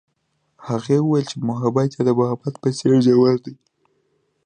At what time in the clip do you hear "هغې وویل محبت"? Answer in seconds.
0.67-1.89